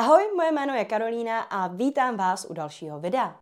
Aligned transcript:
Ahoj, 0.00 0.28
moje 0.36 0.52
jméno 0.52 0.74
je 0.74 0.84
Karolína 0.84 1.40
a 1.40 1.66
vítám 1.66 2.16
vás 2.16 2.46
u 2.50 2.54
dalšího 2.54 3.00
videa. 3.00 3.36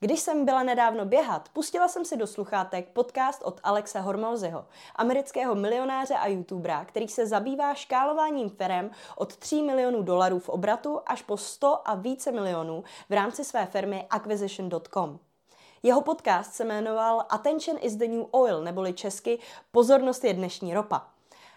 Když 0.00 0.20
jsem 0.20 0.44
byla 0.44 0.62
nedávno 0.62 1.04
běhat, 1.04 1.48
pustila 1.48 1.88
jsem 1.88 2.04
si 2.04 2.16
do 2.16 2.26
sluchátek 2.26 2.88
podcast 2.88 3.42
od 3.42 3.60
Alexe 3.62 4.00
Hormozyho, 4.00 4.66
amerického 4.96 5.54
milionáře 5.54 6.14
a 6.14 6.26
youtubera, 6.26 6.84
který 6.84 7.08
se 7.08 7.26
zabývá 7.26 7.74
škálováním 7.74 8.50
firem 8.50 8.90
od 9.16 9.36
3 9.36 9.62
milionů 9.62 10.02
dolarů 10.02 10.38
v 10.38 10.48
obratu 10.48 11.00
až 11.06 11.22
po 11.22 11.36
100 11.36 11.88
a 11.88 11.94
více 11.94 12.32
milionů 12.32 12.84
v 13.10 13.12
rámci 13.12 13.44
své 13.44 13.66
firmy 13.66 14.06
acquisition.com. 14.10 15.18
Jeho 15.82 16.00
podcast 16.00 16.54
se 16.54 16.64
jmenoval 16.64 17.24
Attention 17.28 17.78
is 17.80 17.96
the 17.96 18.08
new 18.08 18.24
oil, 18.30 18.62
neboli 18.62 18.92
česky 18.92 19.38
Pozornost 19.70 20.24
je 20.24 20.34
dnešní 20.34 20.74
ropa. 20.74 21.11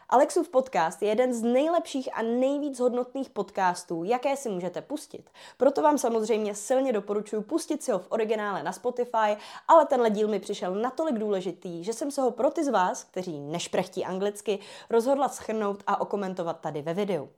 Alexův 0.10 0.50
podcast 0.50 1.02
je 1.02 1.10
jeden 1.10 1.34
z 1.34 1.42
nejlepších 1.42 2.10
a 2.18 2.21
nejvíc 2.21 2.79
hodnotných 2.79 3.29
podcastů, 3.29 4.04
jaké 4.04 4.38
si 4.38 4.50
můžete 4.50 4.82
pustit. 4.82 5.29
Proto 5.57 5.82
vám 5.82 5.98
samozřejmě 5.98 6.56
silně 6.56 6.93
doporučuji 6.93 7.42
pustit 7.42 7.84
si 7.84 7.92
ho 7.92 8.00
v 8.00 8.07
originále 8.10 8.64
na 8.64 8.71
Spotify, 8.71 9.38
ale 9.68 9.86
tenhle 9.86 10.10
díl 10.10 10.28
mi 10.28 10.39
přišel 10.39 10.76
natolik 10.76 11.15
důležitý, 11.15 11.84
že 11.84 11.93
jsem 11.93 12.12
se 12.12 12.21
ho 12.21 12.32
pro 12.32 12.52
ty 12.52 12.64
z 12.64 12.68
vás, 12.68 13.04
kteří 13.04 13.39
nešprechtí 13.39 14.06
anglicky, 14.06 14.60
rozhodla 14.89 15.29
schrnout 15.29 15.84
a 15.88 16.02
okomentovat 16.02 16.60
tady 16.60 16.82
ve 16.82 16.93
videu. 16.93 17.29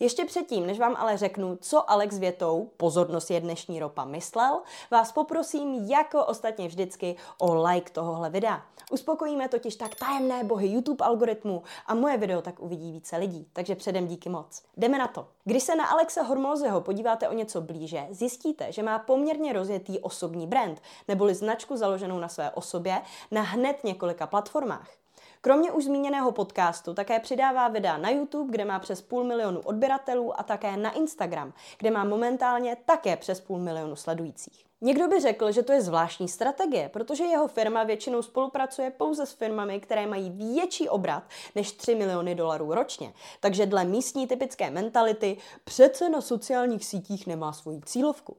Ještě 0.00 0.24
předtím, 0.24 0.66
než 0.66 0.78
vám 0.78 0.96
ale 0.98 1.16
řeknu, 1.16 1.58
co 1.60 1.90
Alex 1.90 2.18
větou, 2.18 2.70
pozornost 2.76 3.30
je 3.30 3.40
dnešní 3.40 3.80
ropa, 3.80 4.04
myslel, 4.04 4.62
vás 4.90 5.12
poprosím, 5.12 5.74
jako 5.74 6.24
ostatně 6.24 6.68
vždycky, 6.68 7.16
o 7.38 7.62
like 7.62 7.90
tohohle 7.92 8.30
videa. 8.30 8.62
Uspokojíme 8.90 9.48
totiž 9.48 9.76
tak 9.76 9.94
tajemné 9.94 10.44
bohy 10.44 10.68
YouTube 10.68 11.04
algoritmu 11.04 11.62
a 11.86 11.94
moje 11.94 12.18
video 12.18 12.42
tak 12.42 12.60
uvidí 12.60 12.92
více 12.92 13.16
lidí, 13.16 13.48
takže 13.52 13.74
předem 13.74 14.06
díky 14.06 14.28
moc. 14.28 14.62
Jdeme 14.76 14.98
na 14.98 15.08
to. 15.08 15.28
Když 15.44 15.62
se 15.62 15.76
na 15.76 15.86
Alexa 15.86 16.22
Hormozeho 16.22 16.80
podíváte 16.80 17.28
o 17.28 17.32
něco 17.32 17.60
blíže, 17.60 18.06
zjistíte, 18.10 18.72
že 18.72 18.82
má 18.82 18.98
poměrně 18.98 19.52
rozjetý 19.52 19.98
osobní 19.98 20.46
brand, 20.46 20.82
neboli 21.08 21.34
značku 21.34 21.76
založenou 21.76 22.18
na 22.18 22.28
své 22.28 22.50
osobě 22.50 23.02
na 23.30 23.42
hned 23.42 23.84
několika 23.84 24.26
platformách. 24.26 25.05
Kromě 25.46 25.72
už 25.72 25.84
zmíněného 25.84 26.32
podcastu 26.32 26.94
také 26.94 27.20
přidává 27.20 27.68
videa 27.68 27.98
na 27.98 28.10
YouTube, 28.10 28.52
kde 28.52 28.64
má 28.64 28.78
přes 28.78 29.02
půl 29.02 29.24
milionu 29.24 29.60
odběratelů 29.60 30.40
a 30.40 30.42
také 30.42 30.76
na 30.76 30.90
Instagram, 30.90 31.52
kde 31.78 31.90
má 31.90 32.04
momentálně 32.04 32.76
také 32.84 33.16
přes 33.16 33.40
půl 33.40 33.58
milionu 33.58 33.96
sledujících. 33.96 34.64
Někdo 34.80 35.08
by 35.08 35.20
řekl, 35.20 35.52
že 35.52 35.62
to 35.62 35.72
je 35.72 35.82
zvláštní 35.82 36.28
strategie, 36.28 36.88
protože 36.88 37.24
jeho 37.24 37.48
firma 37.48 37.84
většinou 37.84 38.22
spolupracuje 38.22 38.90
pouze 38.90 39.26
s 39.26 39.32
firmami, 39.32 39.80
které 39.80 40.06
mají 40.06 40.30
větší 40.30 40.88
obrat 40.88 41.22
než 41.54 41.72
3 41.72 41.94
miliony 41.94 42.34
dolarů 42.34 42.74
ročně. 42.74 43.12
Takže 43.40 43.66
dle 43.66 43.84
místní 43.84 44.26
typické 44.26 44.70
mentality 44.70 45.36
přece 45.64 46.08
na 46.08 46.20
sociálních 46.20 46.84
sítích 46.84 47.26
nemá 47.26 47.52
svoji 47.52 47.80
cílovku. 47.80 48.36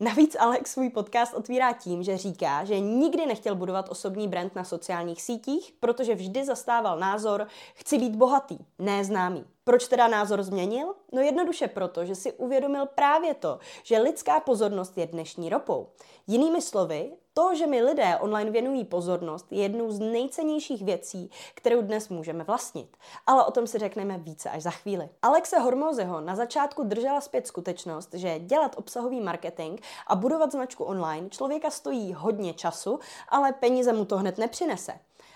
Navíc 0.00 0.36
Alex 0.38 0.72
svůj 0.72 0.90
podcast 0.90 1.34
otvírá 1.34 1.72
tím, 1.72 2.02
že 2.02 2.16
říká, 2.16 2.64
že 2.64 2.80
nikdy 2.80 3.26
nechtěl 3.26 3.54
budovat 3.54 3.88
osobní 3.88 4.28
brand 4.28 4.54
na 4.54 4.64
sociálních 4.64 5.22
sítích, 5.22 5.74
protože 5.80 6.14
vždy 6.14 6.44
zastával 6.44 6.98
názor, 6.98 7.46
chci 7.74 7.98
být 7.98 8.16
bohatý, 8.16 8.58
ne 8.78 9.04
známý. 9.04 9.44
Proč 9.68 9.88
teda 9.88 10.08
názor 10.08 10.42
změnil? 10.42 10.94
No 11.12 11.22
jednoduše 11.22 11.68
proto, 11.68 12.04
že 12.04 12.14
si 12.14 12.32
uvědomil 12.32 12.86
právě 12.86 13.34
to, 13.34 13.58
že 13.82 13.98
lidská 13.98 14.40
pozornost 14.40 14.98
je 14.98 15.06
dnešní 15.06 15.48
ropou. 15.48 15.88
Jinými 16.26 16.62
slovy, 16.62 17.12
to, 17.34 17.54
že 17.54 17.66
mi 17.66 17.82
lidé 17.82 18.16
online 18.20 18.50
věnují 18.50 18.84
pozornost, 18.84 19.46
je 19.50 19.62
jednou 19.62 19.90
z 19.90 19.98
nejcennějších 19.98 20.84
věcí, 20.84 21.30
kterou 21.54 21.82
dnes 21.82 22.08
můžeme 22.08 22.44
vlastnit. 22.44 22.96
Ale 23.26 23.44
o 23.44 23.50
tom 23.50 23.66
si 23.66 23.78
řekneme 23.78 24.18
více 24.18 24.50
až 24.50 24.62
za 24.62 24.70
chvíli. 24.70 25.08
Alexe 25.22 25.58
Hormozeho 25.58 26.20
na 26.20 26.36
začátku 26.36 26.84
držela 26.84 27.20
zpět 27.20 27.46
skutečnost, 27.46 28.14
že 28.14 28.38
dělat 28.38 28.74
obsahový 28.78 29.20
marketing 29.20 29.80
a 30.06 30.16
budovat 30.16 30.52
značku 30.52 30.84
online 30.84 31.30
člověka 31.30 31.70
stojí 31.70 32.12
hodně 32.12 32.54
času, 32.54 32.98
ale 33.28 33.52
peníze 33.52 33.92
mu 33.92 34.04
to 34.04 34.16
hned 34.18 34.38
nepřinese. 34.38 34.92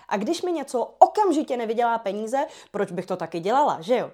A 0.09 0.17
když 0.17 0.41
mi 0.41 0.51
něco 0.51 0.93
okamžitě 0.99 1.57
nevydělá 1.57 1.97
peníze, 1.97 2.45
proč 2.71 2.91
bych 2.91 3.05
to 3.05 3.17
taky 3.17 3.39
dělala, 3.39 3.81
že 3.81 3.97
jo? 3.97 4.11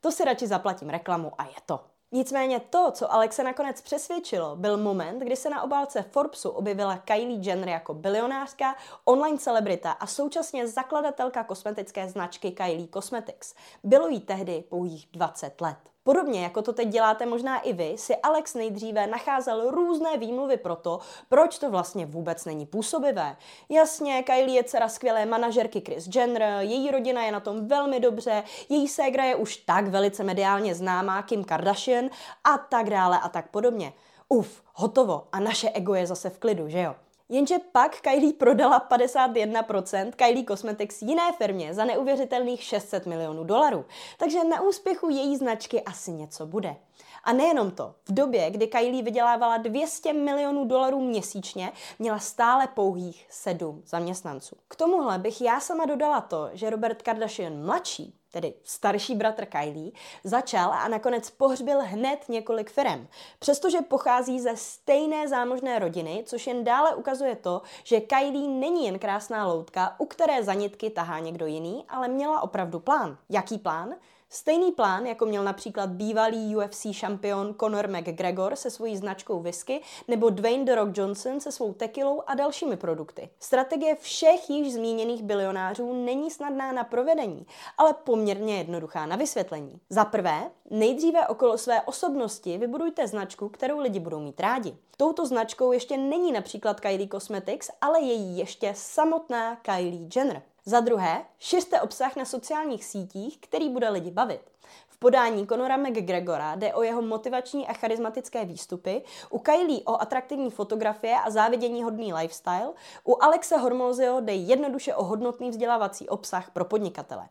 To 0.00 0.12
si 0.12 0.24
radši 0.24 0.46
zaplatím 0.46 0.88
reklamu 0.88 1.32
a 1.38 1.44
je 1.44 1.60
to. 1.66 1.80
Nicméně 2.12 2.60
to, 2.60 2.90
co 2.90 3.12
Alexe 3.12 3.44
nakonec 3.44 3.80
přesvědčilo, 3.80 4.56
byl 4.56 4.76
moment, 4.76 5.18
kdy 5.18 5.36
se 5.36 5.50
na 5.50 5.62
obálce 5.62 6.02
Forbesu 6.02 6.50
objevila 6.50 6.96
Kylie 6.96 7.40
Jenner 7.42 7.68
jako 7.68 7.94
bilionářka, 7.94 8.76
online 9.04 9.38
celebrita 9.38 9.90
a 9.90 10.06
současně 10.06 10.68
zakladatelka 10.68 11.44
kosmetické 11.44 12.08
značky 12.08 12.50
Kylie 12.50 12.88
Cosmetics. 12.94 13.54
Bylo 13.84 14.08
jí 14.08 14.20
tehdy 14.20 14.64
pouhých 14.68 15.08
20 15.12 15.60
let. 15.60 15.89
Podobně 16.02 16.42
jako 16.42 16.62
to 16.62 16.72
teď 16.72 16.88
děláte 16.88 17.26
možná 17.26 17.58
i 17.58 17.72
vy, 17.72 17.94
si 17.96 18.16
Alex 18.16 18.54
nejdříve 18.54 19.06
nacházel 19.06 19.70
různé 19.70 20.16
výmluvy 20.16 20.56
pro 20.56 20.76
to, 20.76 21.00
proč 21.28 21.58
to 21.58 21.70
vlastně 21.70 22.06
vůbec 22.06 22.44
není 22.44 22.66
působivé. 22.66 23.36
Jasně, 23.68 24.22
Kylie 24.22 24.56
je 24.56 24.64
dcera 24.64 24.88
skvělé 24.88 25.26
manažerky 25.26 25.80
Chris 25.80 26.08
Jenner, 26.14 26.42
její 26.60 26.90
rodina 26.90 27.22
je 27.22 27.32
na 27.32 27.40
tom 27.40 27.68
velmi 27.68 28.00
dobře, 28.00 28.42
její 28.68 28.88
ségra 28.88 29.24
je 29.24 29.36
už 29.36 29.56
tak 29.56 29.88
velice 29.88 30.24
mediálně 30.24 30.74
známá 30.74 31.22
Kim 31.22 31.44
Kardashian 31.44 32.10
a 32.44 32.58
tak 32.58 32.90
dále 32.90 33.20
a 33.20 33.28
tak 33.28 33.50
podobně. 33.50 33.92
Uf, 34.28 34.62
hotovo 34.74 35.28
a 35.32 35.40
naše 35.40 35.70
ego 35.70 35.94
je 35.94 36.06
zase 36.06 36.30
v 36.30 36.38
klidu, 36.38 36.68
že 36.68 36.80
jo? 36.80 36.94
Jenže 37.32 37.58
pak 37.72 38.00
Kylie 38.00 38.32
prodala 38.32 38.86
51% 38.90 40.12
Kylie 40.12 40.44
Cosmetics 40.44 41.02
jiné 41.02 41.32
firmě 41.38 41.74
za 41.74 41.84
neuvěřitelných 41.84 42.62
600 42.62 43.06
milionů 43.06 43.44
dolarů. 43.44 43.84
Takže 44.18 44.44
na 44.44 44.60
úspěchu 44.60 45.10
její 45.10 45.36
značky 45.36 45.82
asi 45.82 46.12
něco 46.12 46.46
bude. 46.46 46.76
A 47.24 47.32
nejenom 47.32 47.70
to, 47.70 47.94
v 48.08 48.14
době, 48.14 48.50
kdy 48.50 48.66
Kylie 48.66 49.02
vydělávala 49.02 49.56
200 49.56 50.12
milionů 50.12 50.64
dolarů 50.64 51.00
měsíčně, 51.00 51.72
měla 51.98 52.18
stále 52.18 52.66
pouhých 52.66 53.26
sedm 53.30 53.82
zaměstnanců. 53.86 54.56
K 54.68 54.76
tomuhle 54.76 55.18
bych 55.18 55.40
já 55.40 55.60
sama 55.60 55.84
dodala 55.84 56.20
to, 56.20 56.50
že 56.52 56.70
Robert 56.70 57.02
Kardashian 57.02 57.64
mladší 57.64 58.19
tedy 58.32 58.54
starší 58.64 59.14
bratr 59.14 59.46
Kylie, 59.46 59.92
začal 60.24 60.72
a 60.72 60.88
nakonec 60.88 61.30
pohřbil 61.30 61.80
hned 61.82 62.28
několik 62.28 62.70
firem. 62.70 63.08
Přestože 63.38 63.78
pochází 63.82 64.40
ze 64.40 64.56
stejné 64.56 65.28
zámožné 65.28 65.78
rodiny, 65.78 66.22
což 66.26 66.46
jen 66.46 66.64
dále 66.64 66.94
ukazuje 66.94 67.36
to, 67.36 67.62
že 67.84 68.00
Kylie 68.00 68.48
není 68.48 68.86
jen 68.86 68.98
krásná 68.98 69.46
loutka, 69.46 69.94
u 69.98 70.06
které 70.06 70.44
zanitky 70.44 70.90
tahá 70.90 71.18
někdo 71.18 71.46
jiný, 71.46 71.84
ale 71.88 72.08
měla 72.08 72.40
opravdu 72.40 72.80
plán. 72.80 73.18
Jaký 73.28 73.58
plán? 73.58 73.94
Stejný 74.32 74.72
plán, 74.72 75.06
jako 75.06 75.26
měl 75.26 75.44
například 75.44 75.90
bývalý 75.90 76.56
UFC 76.56 76.86
šampion 76.90 77.54
Conor 77.60 77.88
McGregor 77.88 78.56
se 78.56 78.70
svojí 78.70 78.96
značkou 78.96 79.40
whisky 79.40 79.80
nebo 80.08 80.30
Dwayne 80.30 80.64
The 80.64 80.74
Rock 80.74 80.98
Johnson 80.98 81.40
se 81.40 81.52
svou 81.52 81.72
tekilou 81.72 82.22
a 82.26 82.34
dalšími 82.34 82.76
produkty. 82.76 83.30
Strategie 83.40 83.94
všech 83.94 84.50
již 84.50 84.72
zmíněných 84.72 85.22
bilionářů 85.22 86.04
není 86.04 86.30
snadná 86.30 86.72
na 86.72 86.84
provedení, 86.84 87.46
ale 87.78 87.94
poměrně 88.04 88.58
jednoduchá 88.58 89.06
na 89.06 89.16
vysvětlení. 89.16 89.80
Za 89.88 90.04
prvé, 90.04 90.50
nejdříve 90.70 91.28
okolo 91.28 91.58
své 91.58 91.82
osobnosti 91.82 92.58
vybudujte 92.58 93.06
značku, 93.06 93.48
kterou 93.48 93.78
lidi 93.78 94.00
budou 94.00 94.20
mít 94.20 94.40
rádi. 94.40 94.76
Touto 94.96 95.26
značkou 95.26 95.72
ještě 95.72 95.96
není 95.96 96.32
například 96.32 96.80
Kylie 96.80 97.08
Cosmetics, 97.08 97.70
ale 97.80 98.00
je 98.00 98.14
ještě 98.14 98.72
samotná 98.76 99.56
Kylie 99.56 100.08
Jenner. 100.16 100.42
Za 100.70 100.80
druhé, 100.80 101.24
šiřte 101.38 101.80
obsah 101.80 102.16
na 102.16 102.24
sociálních 102.24 102.84
sítích, 102.84 103.38
který 103.40 103.68
bude 103.68 103.88
lidi 103.88 104.10
bavit. 104.10 104.40
V 104.88 104.98
podání 104.98 105.46
Conora 105.46 105.76
McGregora 105.76 106.54
jde 106.54 106.74
o 106.74 106.82
jeho 106.82 107.02
motivační 107.02 107.66
a 107.66 107.72
charismatické 107.72 108.44
výstupy, 108.44 109.02
u 109.30 109.38
Kylie 109.38 109.80
o 109.84 110.02
atraktivní 110.02 110.50
fotografie 110.50 111.14
a 111.14 111.30
závidění 111.30 111.82
hodný 111.82 112.12
lifestyle, 112.12 112.72
u 113.04 113.22
Alexe 113.22 113.56
Hormozio 113.56 114.20
jde 114.20 114.32
jednoduše 114.32 114.94
o 114.94 115.04
hodnotný 115.04 115.50
vzdělávací 115.50 116.08
obsah 116.08 116.50
pro 116.50 116.64
podnikatele. 116.64 117.28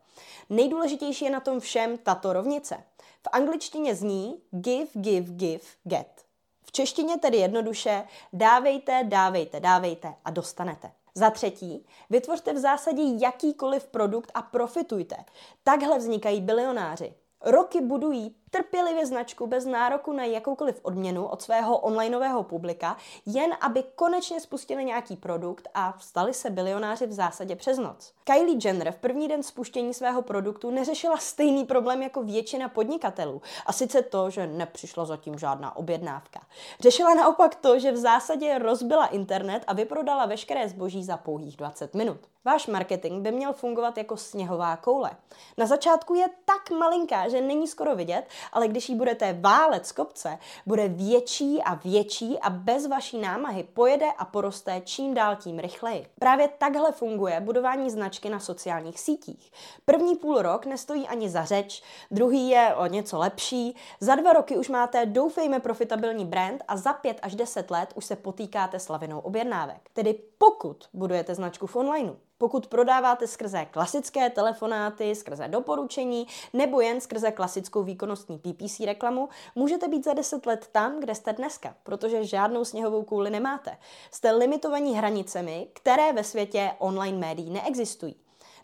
Nejdůležitější 0.50 1.26
je 1.26 1.32
na 1.32 1.40
tom 1.40 1.60
všem 1.60 1.98
tato 1.98 2.34
rovnice. 2.34 2.84
V 3.24 3.28
angličtině 3.32 3.96
zní 3.96 4.42
give, 4.52 4.90
give, 4.94 5.34
give, 5.34 5.64
get. 5.84 6.26
V 6.64 6.72
češtině 6.72 7.18
tedy 7.18 7.38
jednoduše 7.38 8.04
dávejte, 8.34 9.04
dávejte, 9.04 9.60
dávejte 9.60 10.16
a 10.26 10.30
dostanete. 10.30 10.92
Za 11.20 11.30
třetí, 11.30 11.86
vytvořte 12.10 12.54
v 12.54 12.58
zásadě 12.58 13.02
jakýkoliv 13.22 13.88
produkt 13.88 14.32
a 14.34 14.42
profitujte. 14.42 15.16
Takhle 15.64 15.98
vznikají 15.98 16.42
bilionáři. 16.42 17.14
Roky 17.46 17.82
budují 17.82 18.36
trpělivě 18.52 19.06
značku 19.06 19.48
bez 19.48 19.66
nároku 19.66 20.14
na 20.14 20.24
jakoukoliv 20.24 20.80
odměnu 20.82 21.26
od 21.26 21.42
svého 21.42 21.78
onlineového 21.78 22.44
publika, 22.44 22.98
jen 23.26 23.52
aby 23.62 23.84
konečně 23.96 24.40
spustili 24.40 24.86
nějaký 24.86 25.16
produkt 25.16 25.68
a 25.74 25.98
stali 26.00 26.34
se 26.34 26.50
bilionáři 26.50 27.08
v 27.08 27.14
zásadě 27.14 27.56
přes 27.56 27.78
noc. 27.78 28.14
Kylie 28.24 28.58
Jenner 28.64 28.92
v 28.92 28.98
první 28.98 29.28
den 29.28 29.44
spuštění 29.44 29.94
svého 29.94 30.22
produktu 30.22 30.70
neřešila 30.72 31.18
stejný 31.18 31.66
problém 31.66 32.04
jako 32.04 32.24
většina 32.24 32.70
podnikatelů, 32.70 33.42
a 33.66 33.74
sice 33.74 34.02
to, 34.02 34.30
že 34.30 34.48
nepřišla 34.48 35.06
zatím 35.06 35.40
žádná 35.40 35.76
objednávka. 35.76 36.40
Řešila 36.80 37.14
naopak 37.14 37.56
to, 37.56 37.80
že 37.80 37.92
v 37.92 37.98
zásadě 37.98 38.60
rozbila 38.60 39.06
internet 39.06 39.64
a 39.68 39.74
vyprodala 39.74 40.26
veškeré 40.26 40.70
zboží 40.70 41.04
za 41.04 41.18
pouhých 41.18 41.58
20 41.58 41.96
minut. 41.96 42.20
Váš 42.46 42.68
marketing 42.68 43.24
by 43.24 43.32
měl 43.32 43.54
fungovat 43.54 43.98
jako 43.98 44.18
sněhová 44.18 44.78
koule. 44.78 45.12
Na 45.58 45.66
začátku 45.66 46.14
je 46.14 46.28
tak 46.46 46.72
malinká, 46.72 47.30
že 47.30 47.42
není 47.42 47.68
skoro 47.68 47.96
vidět, 47.96 48.26
ale 48.54 48.68
když 48.68 48.90
ji 48.90 48.96
budete 48.96 49.34
válet 49.34 49.86
z 49.86 49.92
kopce, 49.92 50.38
bude 50.66 50.88
větší 50.88 51.62
a 51.62 51.74
větší 51.74 52.40
a 52.40 52.50
bez 52.50 52.88
vaší 52.88 53.18
námahy 53.18 53.64
pojede 53.64 54.06
a 54.18 54.26
poroste 54.26 54.82
čím 54.86 55.14
dál 55.14 55.36
tím 55.36 55.60
rychleji. 55.60 56.08
Právě 56.20 56.50
takhle 56.58 56.92
funguje 56.92 57.42
budování 57.42 57.90
značky 57.90 58.30
na 58.30 58.40
sociálních 58.40 59.00
sítích. 59.00 59.52
První 59.86 60.16
půl 60.16 60.42
rok 60.42 60.66
nestojí 60.66 61.08
ani 61.08 61.30
za 61.30 61.46
řeč, 61.46 61.84
druhý 62.12 62.50
je 62.50 62.76
o 62.76 62.86
něco 62.86 63.18
lepší, 63.18 63.76
za 64.00 64.16
dva 64.16 64.34
roky 64.34 64.58
už 64.58 64.70
máte 64.70 65.06
doufejme 65.06 65.60
profitabilní 65.60 66.26
brand 66.26 66.64
a 66.68 66.78
za 66.78 66.94
pět 66.94 67.20
až 67.22 67.36
deset 67.36 67.72
let 67.72 67.94
už 67.96 68.06
se 68.06 68.16
potýkáte 68.16 68.80
s 68.80 68.90
lavinou 68.90 69.20
objednávek. 69.20 69.90
Tedy 69.94 70.14
pokud 70.38 70.90
budujete 70.94 71.36
značku 71.36 71.68
v 71.68 71.76
onlineu, 71.76 72.16
pokud 72.40 72.68
prodáváte 72.68 73.28
skrze 73.28 73.66
klasické 73.66 74.30
telefonáty, 74.30 75.16
skrze 75.16 75.48
doporučení 75.48 76.28
nebo 76.54 76.82
jen 76.82 77.02
skrze 77.02 77.32
klasickou 77.32 77.84
výkonnostní 77.84 78.38
PPC 78.38 78.80
reklamu, 78.80 79.30
můžete 79.56 79.88
být 79.88 80.06
za 80.06 80.14
10 80.14 80.46
let 80.46 80.70
tam, 80.72 81.00
kde 81.00 81.16
jste 81.16 81.34
dneska, 81.34 81.76
protože 81.84 82.26
žádnou 82.26 82.66
sněhovou 82.66 83.04
kouli 83.04 83.30
nemáte. 83.30 83.78
Jste 84.12 84.32
limitovaní 84.32 84.96
hranicemi, 84.96 85.68
které 85.74 86.14
ve 86.14 86.24
světě 86.24 86.72
online 86.80 87.18
médií 87.18 87.50
neexistují. 87.50 88.16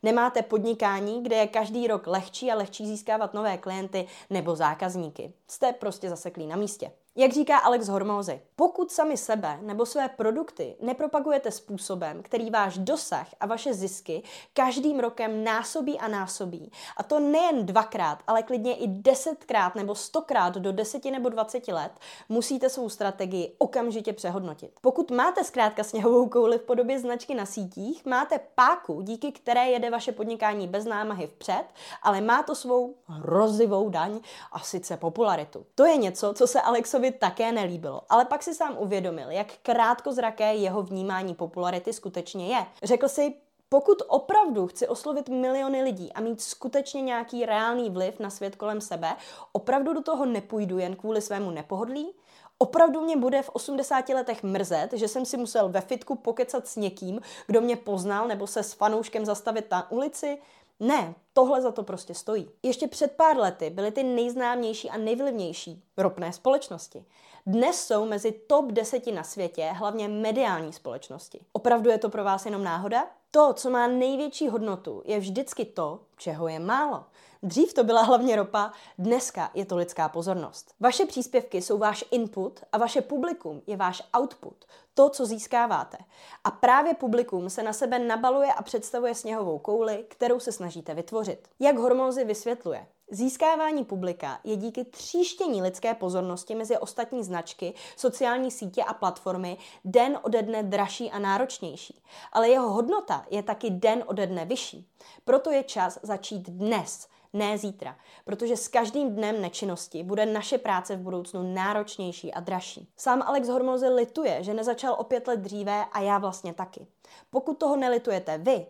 Nemáte 0.03 0.41
podnikání, 0.41 1.23
kde 1.23 1.35
je 1.35 1.47
každý 1.47 1.87
rok 1.87 2.07
lehčí 2.07 2.51
a 2.51 2.55
lehčí 2.55 2.87
získávat 2.87 3.33
nové 3.33 3.57
klienty 3.57 4.07
nebo 4.29 4.55
zákazníky. 4.55 5.33
Jste 5.47 5.73
prostě 5.73 6.09
zaseklí 6.09 6.47
na 6.47 6.55
místě. 6.55 6.91
Jak 7.17 7.33
říká 7.33 7.57
Alex 7.57 7.87
Hormózy, 7.87 8.41
pokud 8.55 8.91
sami 8.91 9.17
sebe 9.17 9.59
nebo 9.61 9.85
své 9.85 10.09
produkty 10.09 10.75
nepropagujete 10.81 11.51
způsobem, 11.51 12.23
který 12.23 12.49
váš 12.49 12.77
dosah 12.77 13.27
a 13.39 13.45
vaše 13.45 13.73
zisky 13.73 14.23
každým 14.53 14.99
rokem 14.99 15.43
násobí 15.43 15.99
a 15.99 16.07
násobí, 16.07 16.71
a 16.97 17.03
to 17.03 17.19
nejen 17.19 17.65
dvakrát, 17.65 18.19
ale 18.27 18.43
klidně 18.43 18.75
i 18.75 18.87
desetkrát 18.87 19.75
nebo 19.75 19.95
stokrát 19.95 20.55
do 20.55 20.71
deseti 20.71 21.11
nebo 21.11 21.29
dvaceti 21.29 21.73
let, 21.73 21.91
musíte 22.29 22.69
svou 22.69 22.89
strategii 22.89 23.55
okamžitě 23.57 24.13
přehodnotit. 24.13 24.71
Pokud 24.81 25.11
máte 25.11 25.43
zkrátka 25.43 25.83
sněhovou 25.83 26.29
kouli 26.29 26.57
v 26.57 26.61
podobě 26.61 26.99
značky 26.99 27.35
na 27.35 27.45
sítích, 27.45 28.05
máte 28.05 28.39
páku, 28.55 29.01
díky 29.01 29.31
které 29.31 29.67
jede 29.67 29.89
vaše 29.89 30.11
podnikání 30.11 30.67
bez 30.67 30.85
námahy 30.85 31.27
vpřed, 31.27 31.65
ale 32.03 32.21
má 32.21 32.43
to 32.43 32.55
svou 32.55 32.95
hrozivou 33.05 33.89
daň 33.89 34.19
a 34.51 34.59
sice 34.59 34.97
popularitu. 34.97 35.65
To 35.75 35.85
je 35.85 35.97
něco, 35.97 36.33
co 36.33 36.47
se 36.47 36.61
Alexovi 36.61 37.04
Trumpovi 37.05 37.19
také 37.19 37.51
nelíbilo, 37.51 38.01
ale 38.09 38.25
pak 38.25 38.43
si 38.43 38.53
sám 38.53 38.75
uvědomil, 38.79 39.31
jak 39.31 39.47
krátkozraké 39.63 40.55
jeho 40.55 40.83
vnímání 40.83 41.35
popularity 41.35 41.93
skutečně 41.93 42.47
je. 42.47 42.65
Řekl 42.83 43.07
si, 43.07 43.33
pokud 43.69 44.01
opravdu 44.07 44.67
chci 44.67 44.87
oslovit 44.87 45.29
miliony 45.29 45.83
lidí 45.83 46.13
a 46.13 46.21
mít 46.21 46.41
skutečně 46.41 47.01
nějaký 47.01 47.45
reálný 47.45 47.89
vliv 47.89 48.19
na 48.19 48.29
svět 48.29 48.55
kolem 48.55 48.81
sebe, 48.81 49.15
opravdu 49.51 49.93
do 49.93 50.01
toho 50.01 50.25
nepůjdu 50.25 50.77
jen 50.77 50.95
kvůli 50.95 51.21
svému 51.21 51.51
nepohodlí? 51.51 52.11
Opravdu 52.57 53.01
mě 53.01 53.17
bude 53.17 53.41
v 53.41 53.49
80 53.49 54.09
letech 54.09 54.43
mrzet, 54.43 54.93
že 54.93 55.07
jsem 55.07 55.25
si 55.25 55.37
musel 55.37 55.69
ve 55.69 55.81
fitku 55.81 56.15
pokecat 56.15 56.67
s 56.67 56.75
někým, 56.75 57.21
kdo 57.47 57.61
mě 57.61 57.75
poznal 57.75 58.27
nebo 58.27 58.47
se 58.47 58.63
s 58.63 58.73
fanouškem 58.73 59.25
zastavit 59.25 59.71
na 59.71 59.91
ulici? 59.91 60.37
Ne, 60.79 61.15
tohle 61.37 61.61
za 61.61 61.71
to 61.71 61.83
prostě 61.83 62.13
stojí. 62.13 62.49
Ještě 62.63 62.87
před 62.87 63.11
pár 63.11 63.37
lety 63.37 63.69
byly 63.69 63.91
ty 63.91 64.03
nejznámější 64.03 64.89
a 64.89 64.97
nejvlivnější 64.97 65.83
ropné 65.97 66.33
společnosti. 66.33 67.05
Dnes 67.45 67.87
jsou 67.87 68.05
mezi 68.05 68.31
top 68.31 68.71
deseti 68.71 69.11
na 69.11 69.23
světě 69.23 69.71
hlavně 69.75 70.07
mediální 70.07 70.73
společnosti. 70.73 71.39
Opravdu 71.51 71.89
je 71.89 71.97
to 71.97 72.09
pro 72.09 72.23
vás 72.23 72.45
jenom 72.45 72.63
náhoda? 72.63 73.07
To, 73.31 73.53
co 73.53 73.69
má 73.69 73.87
největší 73.87 74.47
hodnotu, 74.47 75.01
je 75.05 75.19
vždycky 75.19 75.65
to, 75.65 75.99
čeho 76.17 76.47
je 76.47 76.59
málo. 76.59 77.03
Dřív 77.43 77.73
to 77.73 77.83
byla 77.83 78.01
hlavně 78.01 78.35
ropa, 78.35 78.71
dneska 78.97 79.51
je 79.53 79.65
to 79.65 79.75
lidská 79.75 80.09
pozornost. 80.09 80.73
Vaše 80.79 81.05
příspěvky 81.05 81.61
jsou 81.61 81.77
váš 81.77 82.03
input 82.11 82.59
a 82.71 82.77
vaše 82.77 83.01
publikum 83.01 83.61
je 83.67 83.77
váš 83.77 84.03
output, 84.17 84.65
to, 84.93 85.09
co 85.09 85.25
získáváte. 85.25 85.97
A 86.43 86.51
právě 86.51 86.93
publikum 86.93 87.49
se 87.49 87.63
na 87.63 87.73
sebe 87.73 87.99
nabaluje 87.99 88.53
a 88.53 88.63
představuje 88.63 89.15
sněhovou 89.15 89.59
kouli, 89.59 90.05
kterou 90.07 90.39
se 90.39 90.51
snažíte 90.51 90.93
vytvořit. 90.93 91.24
Jak 91.59 91.77
Hormózy 91.77 92.23
vysvětluje, 92.23 92.87
Získávání 93.11 93.85
publika 93.85 94.39
je 94.43 94.55
díky 94.55 94.83
tříštění 94.83 95.61
lidské 95.61 95.93
pozornosti 95.93 96.55
mezi 96.55 96.77
ostatní 96.77 97.23
značky, 97.23 97.73
sociální 97.95 98.51
sítě 98.51 98.83
a 98.83 98.93
platformy 98.93 99.57
den 99.85 100.19
ode 100.21 100.41
dne 100.41 100.63
dražší 100.63 101.11
a 101.11 101.19
náročnější. 101.19 102.01
Ale 102.31 102.49
jeho 102.49 102.69
hodnota 102.69 103.25
je 103.29 103.43
taky 103.43 103.69
den 103.69 104.03
ode 104.07 104.27
dne 104.27 104.45
vyšší. 104.45 104.87
Proto 105.25 105.51
je 105.51 105.63
čas 105.63 105.99
začít 106.03 106.49
dnes, 106.49 107.07
ne 107.33 107.57
zítra, 107.57 107.97
protože 108.25 108.57
s 108.57 108.67
každým 108.67 109.15
dnem 109.15 109.41
nečinnosti 109.41 110.03
bude 110.03 110.25
naše 110.25 110.57
práce 110.57 110.95
v 110.95 110.99
budoucnu 110.99 111.53
náročnější 111.53 112.33
a 112.33 112.39
dražší. 112.39 112.89
Sám 112.97 113.21
Alex 113.21 113.47
Hormozy 113.47 113.87
lituje, 113.87 114.43
že 114.43 114.53
nezačal 114.53 114.95
o 114.99 115.03
pět 115.03 115.27
let 115.27 115.39
dříve 115.39 115.85
a 115.91 116.01
já 116.01 116.17
vlastně 116.17 116.53
taky. 116.53 116.87
Pokud 117.29 117.57
toho 117.57 117.75
nelitujete 117.75 118.37
vy, 118.37 118.65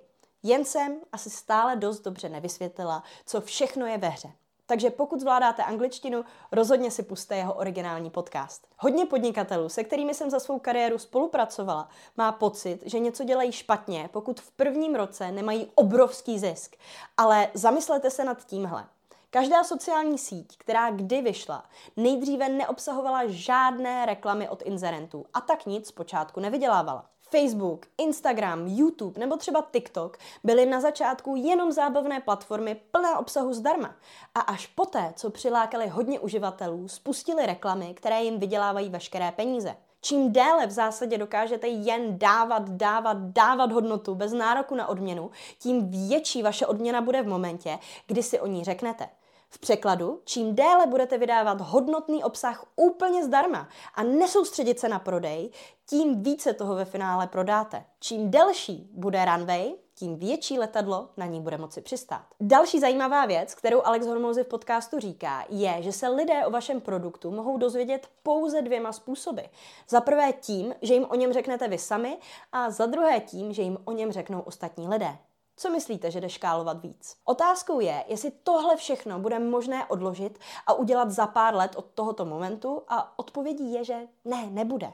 jen 0.47 0.65
jsem 0.65 0.97
asi 1.11 1.29
stále 1.29 1.75
dost 1.75 1.99
dobře 1.99 2.29
nevysvětlila, 2.29 3.03
co 3.25 3.41
všechno 3.41 3.85
je 3.85 3.97
ve 3.97 4.09
hře. 4.09 4.31
Takže 4.65 4.89
pokud 4.89 5.19
zvládáte 5.19 5.63
angličtinu, 5.63 6.25
rozhodně 6.51 6.91
si 6.91 7.03
puste 7.03 7.35
jeho 7.35 7.53
originální 7.53 8.09
podcast. 8.09 8.67
Hodně 8.77 9.05
podnikatelů, 9.05 9.69
se 9.69 9.83
kterými 9.83 10.13
jsem 10.13 10.29
za 10.29 10.39
svou 10.39 10.59
kariéru 10.59 10.97
spolupracovala, 10.97 11.89
má 12.17 12.31
pocit, 12.31 12.79
že 12.85 12.99
něco 12.99 13.23
dělají 13.23 13.51
špatně, 13.51 14.09
pokud 14.13 14.41
v 14.41 14.51
prvním 14.51 14.95
roce 14.95 15.31
nemají 15.31 15.71
obrovský 15.75 16.39
zisk. 16.39 16.75
Ale 17.17 17.49
zamyslete 17.53 18.09
se 18.09 18.23
nad 18.23 18.45
tímhle. 18.45 18.85
Každá 19.29 19.63
sociální 19.63 20.17
síť, 20.17 20.57
která 20.57 20.91
kdy 20.91 21.21
vyšla, 21.21 21.63
nejdříve 21.97 22.49
neobsahovala 22.49 23.21
žádné 23.27 24.05
reklamy 24.05 24.49
od 24.49 24.61
inzerentů 24.61 25.25
a 25.33 25.41
tak 25.41 25.65
nic 25.65 25.87
zpočátku 25.87 26.39
nevydělávala. 26.39 27.14
Facebook, 27.29 27.85
Instagram, 27.97 28.67
YouTube 28.67 29.19
nebo 29.19 29.37
třeba 29.37 29.67
TikTok 29.71 30.17
byly 30.43 30.65
na 30.65 30.81
začátku 30.81 31.35
jenom 31.35 31.71
zábavné 31.71 32.19
platformy 32.19 32.75
plné 32.91 33.17
obsahu 33.17 33.53
zdarma. 33.53 33.95
A 34.35 34.39
až 34.39 34.67
poté, 34.67 35.13
co 35.15 35.29
přilákali 35.29 35.87
hodně 35.87 36.19
uživatelů, 36.19 36.87
spustili 36.87 37.45
reklamy, 37.45 37.93
které 37.93 38.23
jim 38.23 38.39
vydělávají 38.39 38.89
veškeré 38.89 39.31
peníze. 39.31 39.75
Čím 40.01 40.33
déle 40.33 40.67
v 40.67 40.71
zásadě 40.71 41.17
dokážete 41.17 41.67
jen 41.67 42.19
dávat, 42.19 42.69
dávat, 42.69 43.17
dávat 43.17 43.71
hodnotu 43.71 44.15
bez 44.15 44.33
nároku 44.33 44.75
na 44.75 44.87
odměnu, 44.87 45.31
tím 45.59 45.89
větší 45.89 46.43
vaše 46.43 46.65
odměna 46.65 47.01
bude 47.01 47.21
v 47.21 47.27
momentě, 47.27 47.79
kdy 48.07 48.23
si 48.23 48.39
o 48.39 48.47
ní 48.47 48.63
řeknete. 48.63 49.09
V 49.55 49.59
překladu, 49.59 50.21
čím 50.25 50.55
déle 50.55 50.87
budete 50.87 51.17
vydávat 51.17 51.61
hodnotný 51.61 52.23
obsah 52.23 52.65
úplně 52.75 53.25
zdarma 53.25 53.69
a 53.95 54.03
nesoustředit 54.03 54.79
se 54.79 54.89
na 54.89 54.99
prodej, 54.99 55.49
tím 55.89 56.23
více 56.23 56.53
toho 56.53 56.75
ve 56.75 56.85
finále 56.85 57.27
prodáte. 57.27 57.85
Čím 57.99 58.31
delší 58.31 58.89
bude 58.93 59.25
runway, 59.25 59.73
tím 59.93 60.17
větší 60.17 60.59
letadlo 60.59 61.09
na 61.17 61.25
ní 61.25 61.41
bude 61.41 61.57
moci 61.57 61.81
přistát. 61.81 62.25
Další 62.39 62.79
zajímavá 62.79 63.25
věc, 63.25 63.55
kterou 63.55 63.81
Alex 63.85 64.07
Hormozy 64.07 64.43
v 64.43 64.47
podcastu 64.47 64.99
říká, 64.99 65.45
je, 65.49 65.77
že 65.79 65.91
se 65.91 66.07
lidé 66.07 66.45
o 66.45 66.51
vašem 66.51 66.81
produktu 66.81 67.31
mohou 67.31 67.57
dozvědět 67.57 68.09
pouze 68.23 68.61
dvěma 68.61 68.91
způsoby. 68.91 69.41
Za 69.89 70.01
prvé 70.01 70.33
tím, 70.33 70.75
že 70.81 70.93
jim 70.93 71.05
o 71.09 71.15
něm 71.15 71.33
řeknete 71.33 71.67
vy 71.67 71.77
sami 71.77 72.17
a 72.51 72.69
za 72.69 72.85
druhé 72.85 73.19
tím, 73.19 73.53
že 73.53 73.61
jim 73.61 73.77
o 73.85 73.91
něm 73.91 74.11
řeknou 74.11 74.39
ostatní 74.39 74.87
lidé. 74.87 75.17
Co 75.57 75.69
myslíte, 75.69 76.11
že 76.11 76.21
jde 76.21 76.29
škálovat 76.29 76.81
víc? 76.81 77.17
Otázkou 77.25 77.79
je, 77.79 78.03
jestli 78.07 78.31
tohle 78.31 78.75
všechno 78.75 79.19
bude 79.19 79.39
možné 79.39 79.85
odložit 79.85 80.39
a 80.67 80.73
udělat 80.73 81.11
za 81.11 81.27
pár 81.27 81.55
let 81.55 81.75
od 81.75 81.85
tohoto 81.85 82.25
momentu 82.25 82.83
a 82.87 83.19
odpovědí 83.19 83.73
je, 83.73 83.83
že 83.83 84.07
ne, 84.25 84.47
nebude 84.49 84.93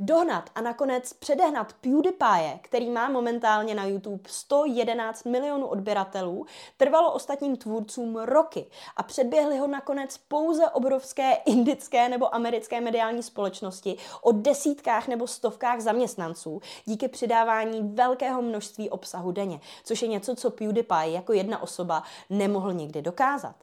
dohnat 0.00 0.50
a 0.54 0.60
nakonec 0.60 1.12
předehnat 1.12 1.72
PewDiePie, 1.72 2.58
který 2.62 2.90
má 2.90 3.08
momentálně 3.08 3.74
na 3.74 3.84
YouTube 3.84 4.22
111 4.26 5.24
milionů 5.24 5.66
odběratelů, 5.66 6.46
trvalo 6.76 7.12
ostatním 7.12 7.56
tvůrcům 7.56 8.16
roky 8.16 8.66
a 8.96 9.02
předběhli 9.02 9.58
ho 9.58 9.66
nakonec 9.66 10.18
pouze 10.18 10.68
obrovské 10.68 11.32
indické 11.32 12.08
nebo 12.08 12.34
americké 12.34 12.80
mediální 12.80 13.22
společnosti 13.22 13.96
o 14.22 14.32
desítkách 14.32 15.08
nebo 15.08 15.26
stovkách 15.26 15.80
zaměstnanců 15.80 16.60
díky 16.84 17.08
přidávání 17.08 17.94
velkého 17.94 18.42
množství 18.42 18.90
obsahu 18.90 19.32
denně, 19.32 19.60
což 19.84 20.02
je 20.02 20.08
něco, 20.08 20.34
co 20.34 20.50
PewDiePie 20.50 21.10
jako 21.10 21.32
jedna 21.32 21.62
osoba 21.62 22.02
nemohl 22.30 22.72
nikdy 22.72 23.02
dokázat. 23.02 23.54